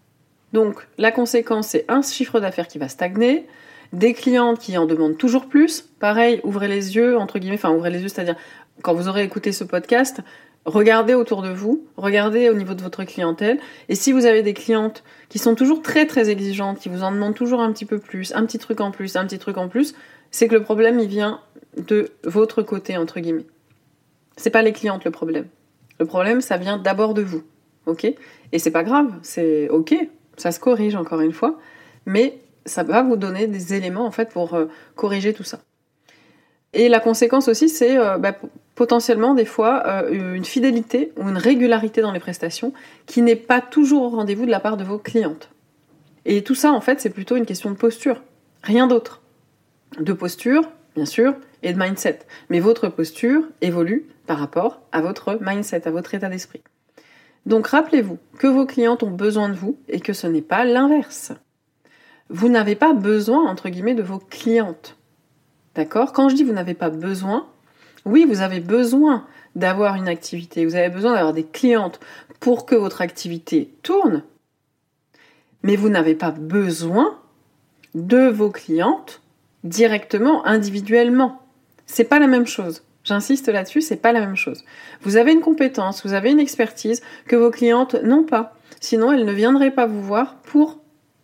Donc, 0.52 0.86
la 0.98 1.14
conséquence, 1.14 1.68
c'est 1.68 1.86
un 1.88 2.02
chiffre 2.02 2.42
d'affaires 2.42 2.68
qui 2.68 2.78
va 2.78 2.90
stagner, 2.90 3.48
des 3.94 4.14
clientes 4.14 4.60
qui 4.60 4.78
en 4.78 4.86
demandent 4.86 5.18
toujours 5.18 5.48
plus. 5.48 5.82
Pareil, 6.00 6.42
ouvrez 6.44 6.68
les 6.68 6.96
yeux, 6.96 7.18
entre 7.18 7.40
guillemets, 7.40 7.56
enfin 7.56 7.72
ouvrez 7.72 7.90
les 7.90 8.02
yeux, 8.02 8.08
c'est-à-dire 8.08 8.36
quand 8.82 8.94
vous 8.94 9.08
aurez 9.08 9.24
écouté 9.24 9.52
ce 9.52 9.64
podcast, 9.64 10.22
regardez 10.66 11.14
autour 11.14 11.42
de 11.42 11.50
vous, 11.50 11.86
regardez 11.98 12.50
au 12.50 12.54
niveau 12.54 12.74
de 12.74 12.82
votre 12.82 13.04
clientèle, 13.04 13.60
et 13.90 13.96
si 13.96 14.12
vous 14.12 14.26
avez 14.26 14.44
des 14.44 14.54
clientes 14.54 15.04
qui 15.28 15.40
sont 15.40 15.56
toujours 15.56 15.82
très 15.82 16.06
très 16.06 16.30
exigeantes, 16.30 16.80
qui 16.80 16.90
vous 16.90 17.04
en 17.04 17.12
demandent 17.12 17.36
toujours 17.36 17.62
un 17.62 17.72
petit 17.72 17.86
peu 17.86 18.00
plus, 18.00 18.34
un 18.36 18.46
petit 18.46 18.60
truc 18.60 18.82
en 18.82 18.92
plus, 18.92 19.16
un 19.16 19.26
petit 19.26 19.40
truc 19.40 19.58
en 19.58 19.68
plus, 19.68 19.96
c'est 20.32 20.48
que 20.48 20.56
le 20.56 20.64
problème 20.64 21.00
il 21.00 21.08
vient 21.08 21.42
de 21.78 22.10
votre 22.24 22.62
côté 22.62 22.98
entre 22.98 23.20
guillemets. 23.20 23.48
C'est 24.38 24.50
pas 24.50 24.62
les 24.62 24.74
clientes 24.74 25.04
le 25.06 25.12
problème. 25.12 25.48
Le 26.00 26.06
problème 26.06 26.42
ça 26.42 26.58
vient 26.58 26.78
d'abord 26.78 27.14
de 27.14 27.22
vous, 27.22 27.44
ok? 27.86 28.06
Et 28.52 28.60
c'est 28.60 28.72
pas 28.72 28.84
grave, 28.84 29.12
c'est 29.22 29.70
ok, 29.70 29.96
ça 30.38 30.52
se 30.52 30.60
corrige 30.60 30.96
encore 30.96 31.22
une 31.22 31.34
fois, 31.34 31.60
mais 32.06 32.40
ça 32.70 32.84
va 32.84 33.02
vous 33.02 33.18
donner 33.18 33.48
des 33.48 33.74
éléments 33.74 34.06
en 34.06 34.12
fait 34.12 34.30
pour 34.30 34.54
euh, 34.54 34.66
corriger 34.96 35.34
tout 35.34 35.44
ça. 35.44 35.60
Et 36.74 36.88
la 36.88 37.00
conséquence 37.00 37.48
aussi, 37.48 37.68
c'est 37.68 37.98
euh, 37.98 38.18
bah, 38.18 38.36
potentiellement 38.76 39.34
des 39.34 39.46
fois 39.46 39.84
euh, 39.88 40.34
une 40.36 40.46
fidélité 40.46 41.12
ou 41.18 41.28
une 41.28 41.38
régularité 41.38 42.02
dans 42.02 42.12
les 42.12 42.20
prestations 42.20 42.74
qui 43.06 43.22
n'est 43.22 43.36
pas 43.36 43.62
toujours 43.62 44.04
au 44.04 44.10
rendez-vous 44.10 44.46
de 44.46 44.52
la 44.52 44.60
part 44.60 44.78
de 44.78 44.84
vos 44.84 45.00
clientes. 45.00 45.50
Et 46.26 46.44
tout 46.44 46.56
ça, 46.56 46.72
en 46.72 46.82
fait, 46.82 47.02
c'est 47.02 47.10
plutôt 47.10 47.36
une 47.36 47.46
question 47.46 47.72
de 47.72 47.76
posture, 47.76 48.22
rien 48.62 48.88
d'autre. 48.88 49.22
De 50.00 50.14
posture, 50.14 50.70
bien 50.96 51.06
sûr, 51.06 51.34
et 51.64 51.74
de 51.74 51.80
mindset. 51.80 52.20
Mais 52.50 52.60
votre 52.60 52.88
posture 52.88 53.42
évolue 53.62 54.08
par 54.28 54.38
rapport 54.38 54.82
à 54.92 55.02
votre 55.02 55.40
mindset, 55.42 55.88
à 55.88 55.92
votre 55.92 56.14
état 56.14 56.30
d'esprit. 56.30 56.62
Donc 57.46 57.68
rappelez-vous 57.68 58.20
que 58.38 58.48
vos 58.48 58.66
clientes 58.66 59.02
ont 59.02 59.10
besoin 59.10 59.50
de 59.50 59.56
vous 59.56 59.78
et 59.88 60.00
que 60.00 60.14
ce 60.14 60.28
n'est 60.28 60.44
pas 60.44 60.66
l'inverse. 60.66 61.32
Vous 62.30 62.50
n'avez 62.50 62.76
pas 62.76 62.94
besoin, 62.94 63.50
entre 63.50 63.70
guillemets, 63.70 63.96
de 63.96 64.04
vos 64.04 64.20
clientes. 64.20 64.96
D'accord? 65.76 66.14
Quand 66.14 66.30
je 66.30 66.36
dis 66.36 66.44
vous 66.44 66.54
n'avez 66.54 66.74
pas 66.74 66.90
besoin, 66.90 67.48
oui, 68.06 68.26
vous 68.28 68.42
avez 68.42 68.60
besoin 68.60 69.26
d'avoir 69.56 69.96
une 69.96 70.08
activité, 70.08 70.66
vous 70.66 70.76
avez 70.76 70.90
besoin 70.90 71.14
d'avoir 71.14 71.34
des 71.34 71.44
clientes 71.44 72.00
pour 72.40 72.66
que 72.66 72.76
votre 72.76 73.02
activité 73.02 73.74
tourne, 73.84 74.24
mais 75.64 75.76
vous 75.76 75.90
n'avez 75.90 76.16
pas 76.16 76.32
besoin 76.32 77.18
de 77.96 78.28
vos 78.28 78.50
clientes 78.50 79.22
directement, 79.64 80.46
individuellement. 80.46 81.42
C'est 81.86 82.06
pas 82.06 82.20
la 82.20 82.28
même 82.28 82.48
chose. 82.48 82.84
J'insiste 83.04 83.50
là-dessus, 83.50 83.82
c'est 83.82 83.98
pas 83.98 84.12
la 84.12 84.20
même 84.20 84.36
chose. 84.36 84.64
Vous 85.02 85.18
avez 85.18 85.34
une 85.34 85.42
compétence, 85.42 86.06
vous 86.06 86.14
avez 86.14 86.32
une 86.32 86.40
expertise 86.40 87.02
que 87.28 87.36
vos 87.36 87.50
clientes 87.50 87.96
n'ont 88.04 88.24
pas. 88.24 88.56
Sinon, 88.80 89.12
elles 89.12 89.26
ne 89.26 89.34
viendraient 89.34 89.72
pas 89.72 89.88
vous 89.88 90.02
voir 90.02 90.36
pour 90.36 90.80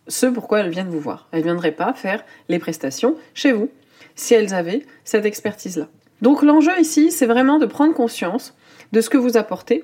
ce 0.07 0.25
pourquoi 0.25 0.59
elles 0.59 0.69
viennent 0.69 0.89
vous 0.89 0.99
voir. 0.99 1.27
Elles 1.31 1.39
ne 1.39 1.45
viendraient 1.45 1.71
pas 1.71 1.93
faire 1.93 2.23
les 2.49 2.59
prestations 2.59 3.15
chez 3.33 3.51
vous 3.51 3.69
si 4.15 4.33
elles 4.33 4.53
avaient 4.53 4.85
cette 5.03 5.25
expertise-là. 5.25 5.87
Donc 6.21 6.41
l'enjeu 6.41 6.71
ici, 6.79 7.11
c'est 7.11 7.25
vraiment 7.25 7.59
de 7.59 7.65
prendre 7.65 7.93
conscience 7.93 8.55
de 8.91 9.01
ce 9.01 9.09
que 9.09 9.17
vous 9.17 9.37
apportez, 9.37 9.83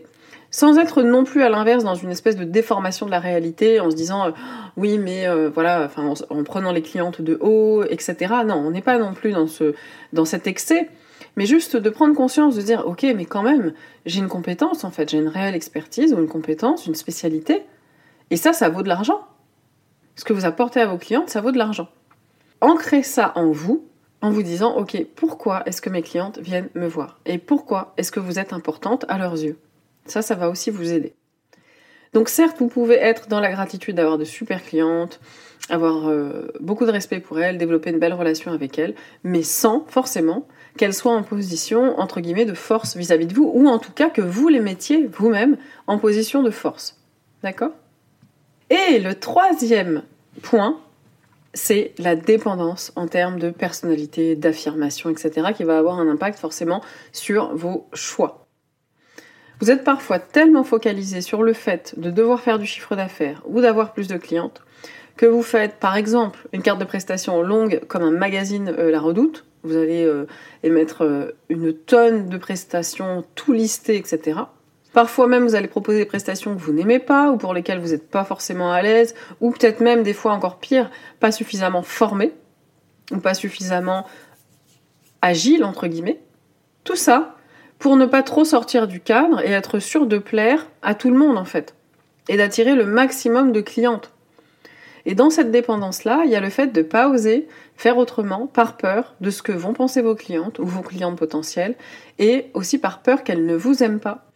sans 0.50 0.78
être 0.78 1.02
non 1.02 1.24
plus 1.24 1.44
à 1.44 1.50
l'inverse 1.50 1.84
dans 1.84 1.96
une 1.96 2.10
espèce 2.10 2.36
de 2.36 2.44
déformation 2.44 3.06
de 3.06 3.12
la 3.12 3.20
réalité, 3.20 3.80
en 3.80 3.90
se 3.92 3.96
disant 3.96 4.28
euh, 4.28 4.32
oui 4.78 4.98
mais 4.98 5.28
euh, 5.28 5.50
voilà, 5.50 5.84
enfin 5.86 6.14
en, 6.30 6.44
prenant 6.44 6.72
les 6.72 6.82
clientes 6.82 7.22
de 7.22 7.38
haut, 7.42 7.84
etc. 7.84 8.16
Non, 8.46 8.56
on 8.56 8.72
n'est 8.72 8.82
pas 8.82 8.98
non 8.98 9.14
plus 9.14 9.32
dans 9.32 9.48
ce 9.48 9.74
dans 10.14 10.26
cet 10.26 10.48
excès, 10.48 10.90
mais 11.36 11.46
juste 11.46 11.78
de 11.78 11.90
prendre 11.90 12.16
conscience, 12.16 12.56
de 12.56 12.62
dire 12.62 12.84
ok 12.86 13.06
mais 13.16 13.26
quand 13.26 13.44
même 13.44 13.74
j'ai 14.06 14.20
une 14.20 14.28
compétence 14.28 14.84
en 14.84 14.92
fait, 14.92 15.10
j'ai 15.10 15.18
une 15.18 15.30
réelle 15.30 15.56
expertise 15.56 16.14
ou 16.14 16.20
une 16.20 16.28
compétence, 16.28 16.86
une 16.86 16.96
spécialité, 16.96 17.64
et 18.30 18.38
ça 18.38 18.54
ça 18.54 18.70
vaut 18.70 18.84
de 18.84 18.90
l'argent. 18.90 19.22
Ce 20.16 20.24
que 20.24 20.34
vous 20.34 20.46
apportez 20.46 20.82
à 20.82 20.88
vos 20.88 20.98
clientes, 20.98 21.30
ça 21.30 21.42
vaut 21.42 21.52
de 21.52 21.58
l'argent. 21.58 21.90
Ancrez 22.60 23.04
ça 23.04 23.32
en 23.36 23.52
vous, 23.52 23.86
en 24.22 24.30
vous 24.30 24.44
disant, 24.44 24.76
ok, 24.76 25.06
pourquoi 25.16 25.64
est-ce 25.66 25.82
que 25.82 25.90
mes 25.90 26.02
clientes 26.02 26.40
viennent 26.40 26.70
me 26.76 26.88
voir? 26.88 27.20
Et 27.26 27.38
pourquoi 27.38 27.94
est-ce 27.98 28.12
que 28.12 28.20
vous 28.20 28.38
êtes 28.38 28.54
importante 28.54 29.06
à 29.08 29.18
leurs 29.18 29.42
yeux? 29.42 29.58
Ça, 30.06 30.22
ça 30.22 30.36
va 30.36 30.50
aussi 30.50 30.70
vous 30.70 30.92
aider. 30.92 31.14
Donc 32.14 32.28
certes, 32.28 32.58
vous 32.60 32.68
pouvez 32.68 32.96
être 32.96 33.30
dans 33.30 33.40
la 33.40 33.52
gratitude 33.52 33.96
d'avoir 33.96 34.18
de 34.18 34.26
super 34.26 34.64
clientes, 34.64 35.20
avoir 35.70 36.10
euh, 36.10 36.52
beaucoup 36.60 36.86
de 36.86 36.92
respect 36.92 37.20
pour 37.22 37.40
elles, 37.40 37.58
développer 37.58 37.90
une 37.90 38.00
belle 38.00 38.14
relation 38.14 38.52
avec 38.52 38.78
elles, 38.78 38.96
mais 39.24 39.44
sans 39.44 39.86
forcément 39.88 40.46
qu'elles 40.78 40.94
soient 40.94 41.14
en 41.16 41.24
position, 41.24 42.00
entre 42.00 42.20
guillemets, 42.20 42.46
de 42.46 42.54
force 42.54 42.98
vis-à-vis 42.98 43.28
de 43.28 43.34
vous, 43.34 43.50
ou 43.54 43.68
en 43.68 43.80
tout 43.80 43.92
cas 43.92 44.10
que 44.10 44.22
vous 44.22 44.50
les 44.50 44.60
mettiez 44.60 45.08
vous-même 45.08 45.58
en 45.88 45.98
position 45.98 46.44
de 46.44 46.52
force. 46.52 46.98
D'accord? 47.44 47.72
Et 48.72 49.00
le 49.00 49.16
troisième 49.16 50.04
point, 50.42 50.80
c'est 51.54 51.92
la 51.98 52.16
dépendance 52.16 52.94
en 52.96 53.06
termes 53.06 53.38
de 53.38 53.50
personnalité, 53.50 54.38
d'affirmation, 54.38 55.10
etc., 55.10 55.48
qui 55.54 55.66
va 55.66 55.78
avoir 55.78 56.00
un 56.00 56.08
impact 56.08 56.40
forcément 56.40 56.82
sur 57.12 57.54
vos 57.54 57.90
choix. 57.92 58.48
Vous 59.60 59.72
êtes 59.72 59.84
parfois 59.84 60.20
tellement 60.20 60.64
focalisé 60.64 61.20
sur 61.20 61.44
le 61.44 61.52
fait 61.52 61.96
de 61.98 62.12
devoir 62.12 62.40
faire 62.40 62.60
du 62.60 62.66
chiffre 62.66 62.96
d'affaires 62.96 63.44
ou 63.46 63.60
d'avoir 63.60 63.92
plus 63.92 64.08
de 64.08 64.16
clientes 64.16 64.62
que 65.18 65.26
vous 65.26 65.44
faites 65.44 65.76
par 65.76 65.98
exemple 65.98 66.48
une 66.54 66.62
carte 66.62 66.80
de 66.80 66.86
prestation 66.86 67.42
longue 67.42 67.82
comme 67.90 68.04
un 68.04 68.12
magazine 68.12 68.74
euh, 68.80 68.90
La 68.90 69.02
Redoute, 69.02 69.44
vous 69.64 69.76
allez 69.76 70.06
euh, 70.06 70.26
émettre 70.64 71.04
euh, 71.04 71.32
une 71.50 71.74
tonne 71.74 72.30
de 72.30 72.38
prestations 72.38 73.26
tout 73.36 73.52
listées, 73.52 73.98
etc. 73.98 74.40
Parfois 74.94 75.28
même, 75.28 75.46
vous 75.46 75.56
allez 75.56 75.68
proposer 75.68 76.00
des 76.00 76.06
prestations 76.06 76.54
que 76.54 76.60
vous 76.60 76.74
n'aimez 76.74 77.00
pas 77.00 77.32
ou 77.32 77.38
pour 77.38 77.54
lesquelles 77.54 77.80
vous 77.80 77.90
n'êtes 77.90 78.10
pas 78.10 78.26
forcément 78.26 78.74
à 78.74 78.82
l'aise, 78.82 79.16
ou 79.40 79.52
peut-être 79.52 79.80
même 79.80 80.04
des 80.04 80.14
fois 80.14 80.34
encore 80.34 80.58
pire, 80.58 80.92
pas 81.20 81.32
suffisamment 81.32 81.82
formé 81.82 82.34
ou 83.12 83.18
pas 83.18 83.34
suffisamment 83.34 84.06
agile, 85.22 85.64
entre 85.64 85.88
guillemets. 85.88 86.20
Tout 86.84 86.96
ça 86.96 87.36
pour 87.80 87.96
ne 87.96 88.06
pas 88.06 88.22
trop 88.22 88.46
sortir 88.46 88.88
du 88.88 89.00
cadre 89.00 89.42
et 89.42 89.52
être 89.52 89.80
sûr 89.80 90.06
de 90.06 90.20
plaire 90.20 90.68
à 90.82 90.94
tout 90.94 91.10
le 91.10 91.18
monde 91.18 91.38
en 91.38 91.46
fait, 91.46 91.74
et 92.30 92.38
d'attirer 92.38 92.76
le 92.76 92.86
maximum 92.86 93.52
de 93.52 93.62
clientes. 93.62 94.12
Et 95.06 95.16
dans 95.16 95.32
cette 95.32 95.50
dépendance-là, 95.50 96.22
il 96.26 96.32
y 96.32 96.36
a 96.36 96.42
le 96.42 96.52
fait 96.52 96.68
de 96.68 96.82
ne 96.82 96.86
pas 96.86 97.10
oser 97.10 97.48
faire 97.76 97.98
autrement 97.98 98.46
par 98.46 98.78
peur 98.78 99.16
de 99.20 99.32
ce 99.32 99.42
que 99.42 99.52
vont 99.52 99.74
penser 99.74 100.04
vos 100.04 100.14
clientes 100.14 100.60
ou 100.60 100.66
vos 100.66 100.84
clientes 100.84 101.18
potentielles, 101.18 101.76
et 102.20 102.52
aussi 102.54 102.78
par 102.78 103.02
peur 103.02 103.24
qu'elles 103.24 103.46
ne 103.46 103.56
vous 103.56 103.82
aiment 103.82 104.00
pas 104.00 104.31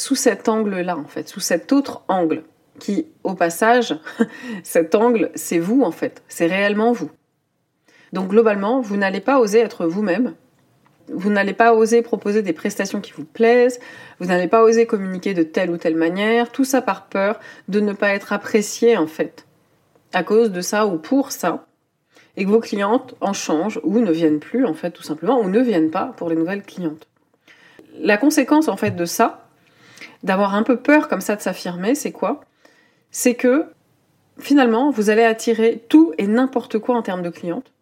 sous 0.00 0.14
cet 0.14 0.48
angle-là, 0.48 0.96
en 0.96 1.04
fait, 1.04 1.28
sous 1.28 1.40
cet 1.40 1.72
autre 1.72 2.02
angle, 2.08 2.42
qui, 2.78 3.06
au 3.22 3.34
passage, 3.34 3.94
cet 4.62 4.94
angle, 4.94 5.30
c'est 5.34 5.58
vous, 5.58 5.82
en 5.82 5.90
fait, 5.90 6.22
c'est 6.26 6.46
réellement 6.46 6.92
vous. 6.92 7.10
Donc 8.14 8.28
globalement, 8.28 8.80
vous 8.80 8.96
n'allez 8.96 9.20
pas 9.20 9.38
oser 9.38 9.58
être 9.58 9.86
vous-même, 9.86 10.34
vous 11.08 11.30
n'allez 11.30 11.52
pas 11.52 11.74
oser 11.74 12.00
proposer 12.00 12.40
des 12.40 12.54
prestations 12.54 13.00
qui 13.00 13.12
vous 13.12 13.24
plaisent, 13.24 13.78
vous 14.18 14.26
n'allez 14.26 14.48
pas 14.48 14.62
oser 14.62 14.86
communiquer 14.86 15.34
de 15.34 15.42
telle 15.42 15.70
ou 15.70 15.76
telle 15.76 15.96
manière, 15.96 16.50
tout 16.50 16.64
ça 16.64 16.80
par 16.80 17.06
peur 17.06 17.38
de 17.68 17.80
ne 17.80 17.92
pas 17.92 18.14
être 18.14 18.32
apprécié, 18.32 18.96
en 18.96 19.06
fait, 19.06 19.46
à 20.14 20.22
cause 20.22 20.50
de 20.50 20.62
ça 20.62 20.86
ou 20.86 20.96
pour 20.96 21.30
ça, 21.30 21.66
et 22.38 22.44
que 22.46 22.50
vos 22.50 22.60
clientes 22.60 23.14
en 23.20 23.34
changent 23.34 23.80
ou 23.84 23.98
ne 23.98 24.10
viennent 24.10 24.40
plus, 24.40 24.64
en 24.64 24.74
fait, 24.74 24.92
tout 24.92 25.02
simplement, 25.02 25.40
ou 25.40 25.50
ne 25.50 25.60
viennent 25.60 25.90
pas 25.90 26.14
pour 26.16 26.30
les 26.30 26.36
nouvelles 26.36 26.62
clientes. 26.62 27.06
La 27.98 28.16
conséquence, 28.16 28.68
en 28.68 28.78
fait, 28.78 28.96
de 28.96 29.04
ça, 29.04 29.49
d'avoir 30.22 30.54
un 30.54 30.62
peu 30.62 30.76
peur 30.76 31.08
comme 31.08 31.20
ça 31.20 31.36
de 31.36 31.40
s'affirmer, 31.40 31.94
c'est 31.94 32.12
quoi? 32.12 32.40
C'est 33.10 33.34
que 33.34 33.66
finalement, 34.38 34.90
vous 34.90 35.10
allez 35.10 35.24
attirer 35.24 35.84
tout 35.88 36.12
et 36.18 36.26
n'importe 36.26 36.78
quoi 36.78 36.96
en 36.96 37.02
termes 37.02 37.22
de 37.22 37.30
clientes. 37.30 37.72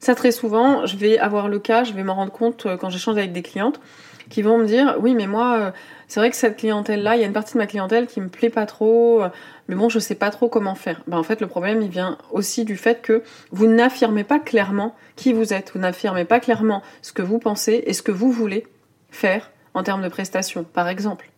Ça, 0.00 0.14
très 0.14 0.32
souvent, 0.32 0.84
je 0.86 0.96
vais 0.96 1.18
avoir 1.18 1.48
le 1.48 1.58
cas, 1.58 1.84
je 1.84 1.94
vais 1.94 2.02
m'en 2.02 2.14
rendre 2.14 2.32
compte 2.32 2.66
euh, 2.66 2.76
quand 2.76 2.90
j'échange 2.90 3.16
avec 3.16 3.32
des 3.32 3.42
clientes 3.42 3.80
qui 4.28 4.42
vont 4.42 4.58
me 4.58 4.66
dire 4.66 4.96
Oui, 5.00 5.14
mais 5.14 5.26
moi, 5.26 5.56
euh, 5.58 5.70
c'est 6.08 6.20
vrai 6.20 6.30
que 6.30 6.36
cette 6.36 6.58
clientèle-là, 6.58 7.16
il 7.16 7.22
y 7.22 7.24
a 7.24 7.26
une 7.26 7.32
partie 7.32 7.54
de 7.54 7.58
ma 7.58 7.66
clientèle 7.66 8.06
qui 8.06 8.20
me 8.20 8.28
plaît 8.28 8.50
pas 8.50 8.66
trop, 8.66 9.22
euh, 9.22 9.28
mais 9.68 9.74
bon, 9.74 9.88
je 9.88 9.98
sais 9.98 10.14
pas 10.14 10.30
trop 10.30 10.48
comment 10.48 10.74
faire. 10.74 11.00
Ben, 11.06 11.16
en 11.16 11.22
fait, 11.22 11.40
le 11.40 11.46
problème, 11.46 11.80
il 11.80 11.88
vient 11.88 12.18
aussi 12.32 12.64
du 12.64 12.76
fait 12.76 13.00
que 13.00 13.22
vous 13.50 13.66
n'affirmez 13.66 14.24
pas 14.24 14.38
clairement 14.38 14.94
qui 15.16 15.32
vous 15.32 15.54
êtes, 15.54 15.72
vous 15.72 15.80
n'affirmez 15.80 16.26
pas 16.26 16.40
clairement 16.40 16.82
ce 17.00 17.12
que 17.12 17.22
vous 17.22 17.38
pensez 17.38 17.84
et 17.86 17.94
ce 17.94 18.02
que 18.02 18.12
vous 18.12 18.30
voulez 18.30 18.66
faire 19.10 19.50
en 19.74 19.82
termes 19.82 20.02
de 20.02 20.08
prestations, 20.08 20.64
par 20.64 20.88
exemple. 20.88 21.30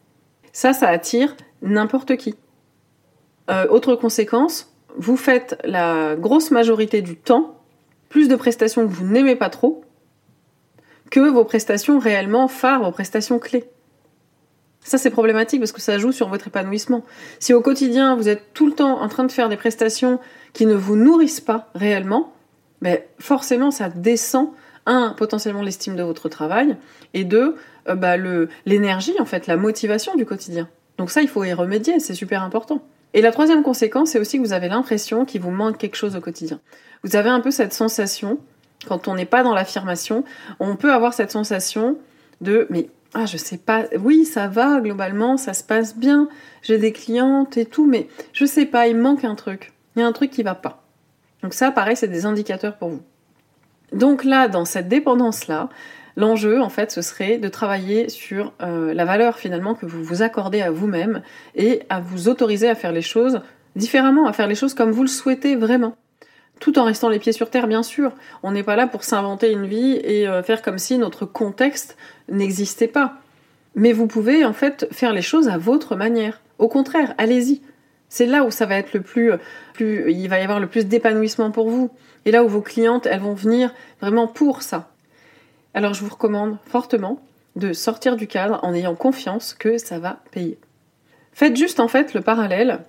Ça, 0.52 0.72
ça 0.72 0.88
attire 0.88 1.36
n'importe 1.62 2.16
qui. 2.16 2.34
Euh, 3.50 3.66
autre 3.68 3.94
conséquence, 3.94 4.72
vous 4.96 5.16
faites 5.16 5.58
la 5.64 6.16
grosse 6.16 6.50
majorité 6.50 7.02
du 7.02 7.16
temps 7.16 7.56
plus 8.08 8.28
de 8.28 8.36
prestations 8.36 8.86
que 8.86 8.92
vous 8.92 9.06
n'aimez 9.06 9.36
pas 9.36 9.50
trop 9.50 9.84
que 11.10 11.20
vos 11.20 11.44
prestations 11.44 11.98
réellement 11.98 12.48
phares, 12.48 12.82
vos 12.82 12.90
prestations 12.90 13.38
clés. 13.38 13.64
Ça, 14.80 14.98
c'est 14.98 15.10
problématique 15.10 15.60
parce 15.60 15.72
que 15.72 15.80
ça 15.80 15.98
joue 15.98 16.12
sur 16.12 16.28
votre 16.28 16.46
épanouissement. 16.46 17.04
Si 17.40 17.52
au 17.52 17.60
quotidien, 17.60 18.14
vous 18.14 18.28
êtes 18.28 18.54
tout 18.54 18.66
le 18.66 18.72
temps 18.72 19.00
en 19.00 19.08
train 19.08 19.24
de 19.24 19.32
faire 19.32 19.48
des 19.48 19.56
prestations 19.56 20.20
qui 20.52 20.66
ne 20.66 20.74
vous 20.74 20.96
nourrissent 20.96 21.40
pas 21.40 21.68
réellement, 21.74 22.32
ben 22.82 23.00
forcément, 23.18 23.70
ça 23.70 23.88
descend, 23.88 24.50
un, 24.86 25.14
potentiellement 25.16 25.62
l'estime 25.62 25.96
de 25.96 26.04
votre 26.04 26.28
travail, 26.28 26.76
et 27.14 27.24
deux, 27.24 27.56
euh, 27.88 27.94
bah, 27.94 28.16
l'énergie, 28.64 29.14
en 29.20 29.24
fait, 29.24 29.46
la 29.46 29.56
motivation 29.56 30.14
du 30.14 30.24
quotidien. 30.24 30.68
Donc 30.98 31.10
ça, 31.10 31.22
il 31.22 31.28
faut 31.28 31.44
y 31.44 31.52
remédier, 31.52 32.00
c'est 32.00 32.14
super 32.14 32.42
important. 32.42 32.82
Et 33.14 33.22
la 33.22 33.32
troisième 33.32 33.62
conséquence, 33.62 34.10
c'est 34.10 34.18
aussi 34.18 34.38
que 34.38 34.42
vous 34.42 34.52
avez 34.52 34.68
l'impression 34.68 35.24
qu'il 35.24 35.40
vous 35.40 35.50
manque 35.50 35.78
quelque 35.78 35.96
chose 35.96 36.16
au 36.16 36.20
quotidien. 36.20 36.60
Vous 37.02 37.16
avez 37.16 37.30
un 37.30 37.40
peu 37.40 37.50
cette 37.50 37.72
sensation, 37.72 38.38
quand 38.86 39.08
on 39.08 39.14
n'est 39.14 39.26
pas 39.26 39.42
dans 39.42 39.54
l'affirmation, 39.54 40.24
on 40.60 40.76
peut 40.76 40.92
avoir 40.92 41.14
cette 41.14 41.30
sensation 41.30 41.98
de 42.40 42.66
mais 42.70 42.90
ah 43.14 43.24
je 43.24 43.38
sais 43.38 43.56
pas, 43.56 43.84
oui 43.98 44.26
ça 44.26 44.48
va 44.48 44.80
globalement, 44.80 45.38
ça 45.38 45.54
se 45.54 45.64
passe 45.64 45.96
bien, 45.96 46.28
j'ai 46.62 46.76
des 46.76 46.92
clientes 46.92 47.56
et 47.56 47.64
tout, 47.64 47.86
mais 47.86 48.08
je 48.32 48.44
sais 48.44 48.66
pas, 48.66 48.88
il 48.88 48.96
manque 48.96 49.24
un 49.24 49.34
truc, 49.34 49.72
il 49.94 50.00
y 50.00 50.02
a 50.02 50.06
un 50.06 50.12
truc 50.12 50.30
qui 50.30 50.42
va 50.42 50.54
pas. 50.54 50.82
Donc 51.42 51.54
ça, 51.54 51.70
pareil, 51.70 51.96
c'est 51.96 52.08
des 52.08 52.26
indicateurs 52.26 52.76
pour 52.76 52.90
vous. 52.90 53.02
Donc 53.92 54.24
là, 54.24 54.48
dans 54.48 54.64
cette 54.64 54.88
dépendance 54.88 55.46
là, 55.46 55.68
L'enjeu, 56.16 56.62
en 56.62 56.70
fait, 56.70 56.90
ce 56.90 57.02
serait 57.02 57.36
de 57.36 57.48
travailler 57.48 58.08
sur 58.08 58.54
euh, 58.62 58.94
la 58.94 59.04
valeur 59.04 59.38
finalement 59.38 59.74
que 59.74 59.84
vous 59.84 60.02
vous 60.02 60.22
accordez 60.22 60.62
à 60.62 60.70
vous-même 60.70 61.20
et 61.54 61.82
à 61.90 62.00
vous 62.00 62.28
autoriser 62.28 62.70
à 62.70 62.74
faire 62.74 62.92
les 62.92 63.02
choses 63.02 63.40
différemment, 63.76 64.26
à 64.26 64.32
faire 64.32 64.46
les 64.46 64.54
choses 64.54 64.72
comme 64.72 64.90
vous 64.90 65.02
le 65.02 65.08
souhaitez 65.08 65.56
vraiment. 65.56 65.94
Tout 66.58 66.78
en 66.78 66.84
restant 66.84 67.10
les 67.10 67.18
pieds 67.18 67.32
sur 67.32 67.50
terre, 67.50 67.66
bien 67.66 67.82
sûr. 67.82 68.12
On 68.42 68.52
n'est 68.52 68.62
pas 68.62 68.76
là 68.76 68.86
pour 68.86 69.04
s'inventer 69.04 69.52
une 69.52 69.66
vie 69.66 70.00
et 70.02 70.26
euh, 70.26 70.42
faire 70.42 70.62
comme 70.62 70.78
si 70.78 70.96
notre 70.96 71.26
contexte 71.26 71.98
n'existait 72.30 72.88
pas. 72.88 73.18
Mais 73.74 73.92
vous 73.92 74.06
pouvez 74.06 74.42
en 74.46 74.54
fait 74.54 74.88
faire 74.92 75.12
les 75.12 75.20
choses 75.20 75.48
à 75.48 75.58
votre 75.58 75.96
manière. 75.96 76.40
Au 76.58 76.68
contraire, 76.68 77.14
allez-y. 77.18 77.60
C'est 78.08 78.24
là 78.24 78.44
où 78.44 78.50
ça 78.50 78.64
va 78.64 78.76
être 78.76 78.94
le 78.94 79.02
plus, 79.02 79.32
plus, 79.74 80.10
il 80.10 80.28
va 80.28 80.38
y 80.38 80.42
avoir 80.42 80.60
le 80.60 80.66
plus 80.66 80.86
d'épanouissement 80.86 81.50
pour 81.50 81.68
vous. 81.68 81.90
Et 82.24 82.30
là 82.30 82.42
où 82.42 82.48
vos 82.48 82.62
clientes, 82.62 83.04
elles 83.04 83.20
vont 83.20 83.34
venir 83.34 83.74
vraiment 84.00 84.28
pour 84.28 84.62
ça. 84.62 84.88
Alors 85.76 85.92
je 85.92 86.02
vous 86.02 86.08
recommande 86.08 86.56
fortement 86.64 87.20
de 87.54 87.74
sortir 87.74 88.16
du 88.16 88.26
cadre 88.26 88.60
en 88.62 88.72
ayant 88.72 88.94
confiance 88.94 89.52
que 89.52 89.76
ça 89.76 89.98
va 89.98 90.20
payer. 90.30 90.58
Faites 91.34 91.54
juste 91.54 91.80
en 91.80 91.86
fait 91.86 92.14
le 92.14 92.22
parallèle 92.22 92.80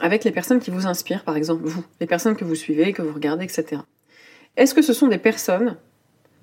avec 0.00 0.22
les 0.22 0.32
personnes 0.32 0.60
qui 0.60 0.70
vous 0.70 0.86
inspirent, 0.86 1.24
par 1.24 1.38
exemple 1.38 1.62
vous, 1.64 1.82
les 1.98 2.06
personnes 2.06 2.36
que 2.36 2.44
vous 2.44 2.54
suivez, 2.54 2.92
que 2.92 3.00
vous 3.00 3.14
regardez, 3.14 3.44
etc. 3.44 3.80
Est-ce 4.58 4.74
que 4.74 4.82
ce 4.82 4.92
sont 4.92 5.08
des 5.08 5.16
personnes 5.16 5.78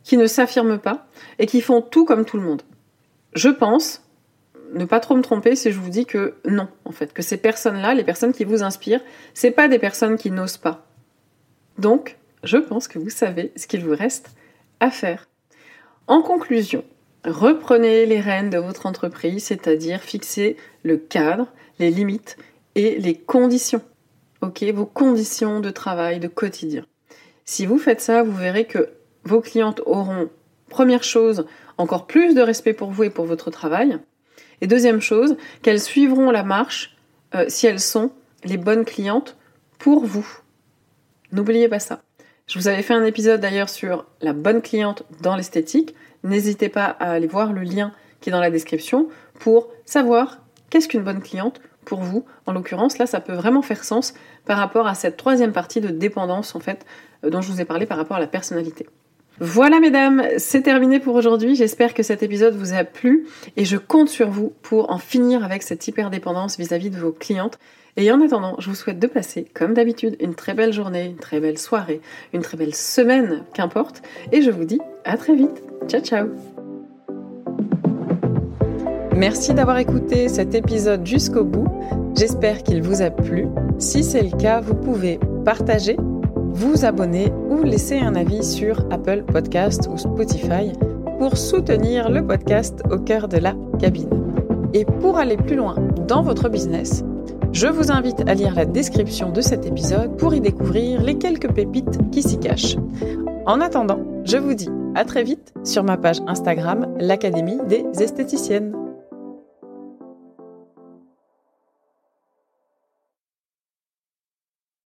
qui 0.03 0.17
ne 0.17 0.25
s'affirment 0.25 0.79
pas 0.79 1.05
et 1.38 1.45
qui 1.45 1.62
font 1.62 1.83
tout 1.83 2.05
comme 2.05 2.25
tout 2.25 2.38
le 2.38 2.43
monde? 2.43 2.63
Je 3.35 3.50
pense 3.50 4.01
ne 4.73 4.85
pas 4.85 5.00
trop 5.00 5.15
me 5.15 5.21
tromper 5.21 5.55
si 5.55 5.71
je 5.71 5.77
vous 5.77 5.91
dis 5.91 6.07
que 6.07 6.38
non, 6.43 6.69
en 6.85 6.91
fait, 6.91 7.13
que 7.13 7.21
ces 7.21 7.38
personnes-là, 7.38 7.93
les 7.93 8.03
personnes 8.03 8.33
qui 8.33 8.45
vous 8.45 8.63
inspirent, 8.63 9.01
c'est 9.35 9.51
pas 9.51 9.67
des 9.67 9.77
personnes 9.77 10.17
qui 10.17 10.31
n'osent 10.31 10.57
pas. 10.57 10.88
Donc, 11.77 12.17
je 12.41 12.57
pense 12.57 12.88
que 12.88 12.97
vous 12.97 13.12
savez 13.12 13.51
ce 13.55 13.67
qu'il 13.67 13.85
vous 13.85 13.95
reste 13.95 14.31
à 14.79 14.89
faire. 14.89 15.27
En 16.07 16.22
conclusion, 16.22 16.83
reprenez 17.24 18.05
les 18.05 18.19
rênes 18.19 18.50
de 18.50 18.57
votre 18.57 18.86
entreprise, 18.86 19.45
c'est-à-dire 19.45 20.01
fixez 20.01 20.57
le 20.83 20.98
cadre, 20.98 21.48
les 21.79 21.91
limites 21.91 22.38
et 22.75 23.00
les 23.00 23.15
conditions. 23.15 23.81
OK, 24.41 24.63
vos 24.74 24.86
conditions 24.86 25.62
de 25.62 25.69
travail 25.69 26.19
de 26.19 26.27
quotidien. 26.27 26.86
Si 27.45 27.65
vous 27.65 27.77
faites 27.77 28.01
ça, 28.01 28.22
vous 28.22 28.36
verrez 28.36 28.65
que 28.65 28.89
vos 29.24 29.39
clientes 29.39 29.81
auront 29.86 30.29
première 30.69 31.03
chose, 31.03 31.45
encore 31.77 32.05
plus 32.05 32.36
de 32.36 32.41
respect 32.41 32.74
pour 32.74 32.91
vous 32.91 33.03
et 33.03 33.10
pour 33.10 33.25
votre 33.25 33.50
travail. 33.50 33.98
Et 34.60 34.67
deuxième 34.67 35.01
chose, 35.01 35.38
qu'elles 35.62 35.79
suivront 35.79 36.31
la 36.31 36.43
marche 36.43 36.98
euh, 37.36 37.45
si 37.48 37.65
elles 37.65 37.79
sont 37.79 38.12
les 38.43 38.57
bonnes 38.57 38.83
clientes 38.83 39.38
pour 39.79 40.05
vous. 40.05 40.27
N'oubliez 41.31 41.69
pas 41.69 41.79
ça. 41.79 42.01
Je 42.47 42.59
vous 42.59 42.67
avais 42.67 42.81
fait 42.81 42.93
un 42.93 43.05
épisode 43.05 43.39
d'ailleurs 43.39 43.69
sur 43.69 44.05
la 44.21 44.33
bonne 44.33 44.62
cliente 44.62 45.03
dans 45.21 45.35
l'esthétique. 45.35 45.95
N'hésitez 46.23 46.69
pas 46.69 46.85
à 46.85 47.12
aller 47.12 47.27
voir 47.27 47.53
le 47.53 47.62
lien 47.62 47.93
qui 48.19 48.29
est 48.29 48.33
dans 48.33 48.41
la 48.41 48.51
description 48.51 49.07
pour 49.39 49.69
savoir 49.85 50.39
qu'est-ce 50.69 50.88
qu'une 50.88 51.03
bonne 51.03 51.21
cliente 51.21 51.62
pour 51.85 52.01
vous. 52.01 52.25
En 52.45 52.53
l'occurrence, 52.53 52.97
là, 52.97 53.05
ça 53.05 53.21
peut 53.21 53.33
vraiment 53.33 53.62
faire 53.62 53.83
sens 53.83 54.13
par 54.45 54.57
rapport 54.57 54.88
à 54.88 54.95
cette 54.95 55.17
troisième 55.17 55.53
partie 55.53 55.81
de 55.81 55.89
dépendance, 55.89 56.55
en 56.55 56.59
fait, 56.59 56.85
euh, 57.23 57.29
dont 57.29 57.41
je 57.41 57.51
vous 57.51 57.62
ai 57.62 57.65
parlé 57.65 57.85
par 57.85 57.97
rapport 57.97 58.17
à 58.17 58.19
la 58.19 58.27
personnalité. 58.27 58.88
Voilà 59.40 59.80
mesdames, 59.80 60.24
c'est 60.38 60.62
terminé 60.62 61.00
pour 61.00 61.16
aujourd'hui. 61.16 61.56
J'espère 61.56 61.94
que 61.94 62.04
cet 62.04 62.22
épisode 62.22 62.56
vous 62.56 62.74
a 62.74 62.84
plu 62.84 63.25
et 63.58 63.66
je 63.66 63.78
compte 63.78 64.10
sur 64.10 64.30
vous 64.30 64.54
pour 64.62 64.92
en 64.92 65.00
finir 65.00 65.44
avec 65.44 65.63
cette 65.63 65.88
hyperdépendance 65.88 66.58
vis-à-vis 66.58 66.92
de 66.92 66.98
vos 66.98 67.12
clientes. 67.12 67.58
Et 67.98 68.12
en 68.12 68.22
attendant, 68.22 68.56
je 68.60 68.70
vous 68.70 68.75
souhaite 68.75 69.00
de 69.00 69.08
passer, 69.08 69.46
comme 69.54 69.74
d'habitude, 69.74 70.16
une 70.20 70.36
très 70.36 70.54
belle 70.54 70.74
journée, 70.74 71.06
une 71.06 71.18
très 71.18 71.40
belle 71.40 71.58
soirée, 71.58 72.02
une 72.34 72.42
très 72.42 72.58
belle 72.58 72.75
semaine, 72.75 73.44
qu'importe. 73.54 74.02
Et 74.32 74.42
je 74.42 74.52
vous 74.52 74.66
dis 74.66 74.80
à 75.04 75.18
très 75.18 75.36
vite. 75.36 75.63
Ciao 75.88 76.02
ciao 76.02 76.28
Merci 79.16 79.54
d'avoir 79.54 79.78
écouté 79.78 80.28
cet 80.28 80.56
épisode 80.56 81.06
jusqu'au 81.06 81.44
bout. 81.44 81.68
J'espère 82.16 82.63
qu'il 82.63 82.82
vous 82.82 83.02
a 83.02 83.12
plu. 83.12 83.48
Si 83.78 84.04
c'est 84.04 84.24
le 84.24 84.36
cas, 84.38 84.60
vous 84.60 84.75
pouvez 84.75 85.20
partager 85.46 85.98
vous 86.53 86.86
abonner 86.86 87.33
ou 87.50 87.63
laisser 87.63 87.98
un 87.98 88.15
avis 88.15 88.43
sur 88.43 88.79
Apple 88.91 89.24
Podcast 89.24 89.89
ou 89.91 89.98
Spotify 89.98 90.72
pour 91.17 91.36
soutenir 91.38 92.10
le 92.10 92.25
podcast 92.25 92.81
au 92.91 93.00
cœur 93.00 93.27
de 93.27 93.38
la 93.38 93.55
cabine. 93.79 94.10
Et 94.74 94.86
pour 94.86 95.17
aller 95.17 95.38
plus 95.38 95.55
loin 95.55 95.75
dans 96.07 96.22
votre 96.22 96.50
business, 96.50 97.03
je 97.51 97.67
vous 97.67 97.91
invite 97.91 98.27
à 98.27 98.33
lire 98.33 98.55
la 98.55 98.65
description 98.65 99.31
de 99.31 99.41
cet 99.41 99.65
épisode 99.65 100.15
pour 100.17 100.33
y 100.33 100.41
découvrir 100.41 101.01
les 101.01 101.17
quelques 101.17 101.51
pépites 101.51 102.00
qui 102.12 102.22
s'y 102.22 102.39
cachent. 102.39 102.77
En 103.45 103.60
attendant, 103.60 104.00
je 104.24 104.38
vous 104.38 104.53
dis 104.53 104.69
à 104.95 105.05
très 105.05 105.24
vite 105.24 105.53
sur 105.63 105.83
ma 105.83 105.98
page 105.98 106.22
Instagram, 106.27 106.88
l'Académie 107.00 107.60
des 107.67 107.83
esthéticiennes. 108.00 108.83